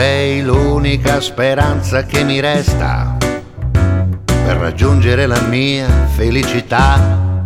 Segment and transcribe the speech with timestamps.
[0.00, 3.18] sei l'unica speranza che mi resta
[4.24, 7.44] per raggiungere la mia felicità.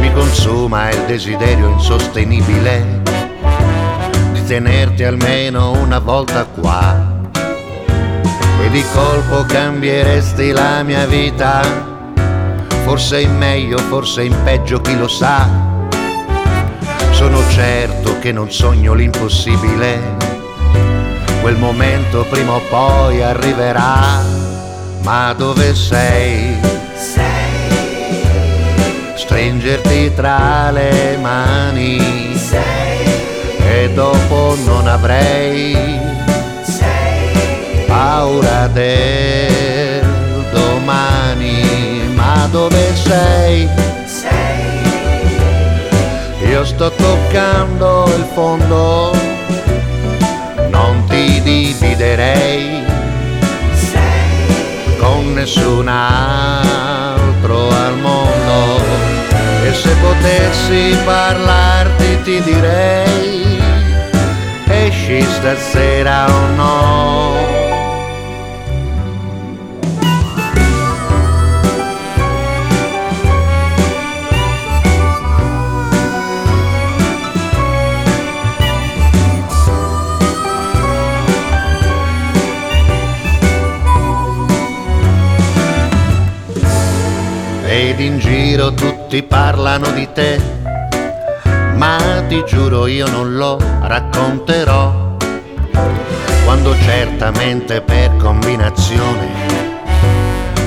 [0.00, 3.02] Mi consuma il desiderio insostenibile
[4.32, 7.20] di tenerti almeno una volta qua.
[8.62, 11.60] E di colpo cambieresti la mia vita,
[12.84, 15.46] forse in meglio, forse in peggio, chi lo sa.
[17.10, 20.27] Sono certo che non sogno l'impossibile
[21.40, 24.22] quel momento prima o poi arriverà,
[25.02, 26.56] ma dove sei?
[26.94, 28.22] Sei,
[29.14, 32.36] Stringerti tra le mani.
[32.36, 32.66] Sei,
[33.58, 35.98] e dopo non avrei
[36.62, 40.04] sei, paura del
[40.50, 43.68] domani, ma dove sei?
[44.06, 44.78] sei,
[46.48, 49.12] Io sto toccando il fondo,
[55.48, 58.82] nessun altro al mondo.
[59.64, 63.58] E se potessi parlarti ti direi,
[64.66, 67.47] esci stasera o no.
[87.98, 90.40] Ed in giro tutti parlano di te,
[91.74, 95.16] ma ti giuro io non lo racconterò.
[96.44, 99.26] Quando certamente per combinazione,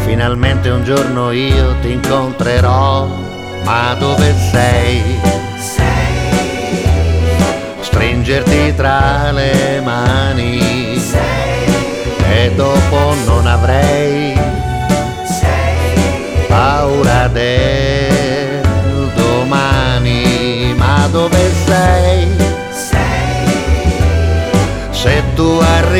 [0.04, 3.08] finalmente un giorno io ti incontrerò,
[3.64, 5.02] ma dove sei?
[5.56, 6.86] sei,
[7.80, 10.71] Stringerti tra le mani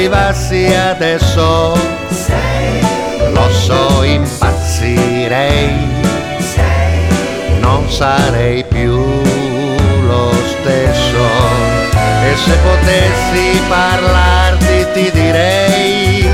[0.02, 1.78] arrivassi adesso,
[2.10, 2.82] sei,
[3.34, 5.78] lo so, impazzirei,
[6.40, 11.24] sei, non sarei più lo stesso.
[11.94, 16.28] E se potessi parlarti ti direi,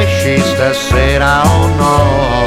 [0.00, 2.45] esci stasera o no.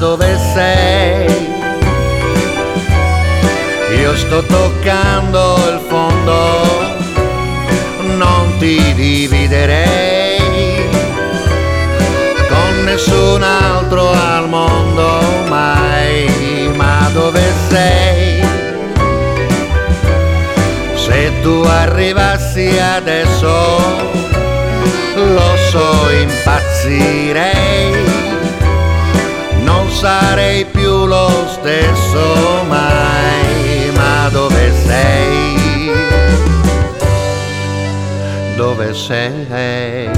[0.00, 1.26] Dove sei?
[4.00, 6.96] Io sto toccando il fondo,
[8.16, 10.38] non ti dividerei
[12.48, 18.42] con nessun altro al mondo mai, ma dove sei?
[20.94, 23.76] Se tu arrivassi adesso,
[25.14, 28.00] lo so, impazzirei
[30.00, 35.92] sarei più lo stesso mai, ma dove sei?
[38.56, 40.08] Dove sei?